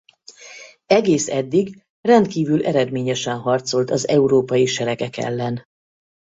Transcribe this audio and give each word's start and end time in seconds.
Egész 0.87 1.29
eddig 1.29 1.83
rendkívül 2.01 2.65
eredményesen 2.65 3.37
harcolt 3.39 3.89
az 3.91 4.07
európai 4.07 4.65
seregek 4.65 5.17
ellen. 5.17 5.65